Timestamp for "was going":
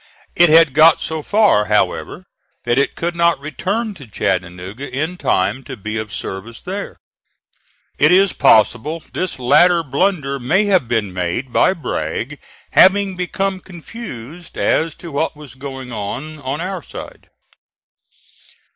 15.37-15.91